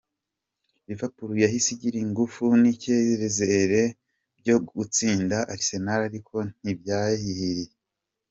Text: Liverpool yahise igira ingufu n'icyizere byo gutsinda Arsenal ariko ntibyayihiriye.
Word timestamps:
Liverpool 0.87 1.31
yahise 1.43 1.67
igira 1.75 1.97
ingufu 2.05 2.43
n'icyizere 2.61 3.81
byo 4.39 4.55
gutsinda 4.75 5.37
Arsenal 5.53 5.99
ariko 6.09 6.35
ntibyayihiriye. 6.61 7.71